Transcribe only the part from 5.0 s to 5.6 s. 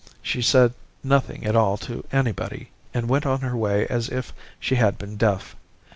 deaf.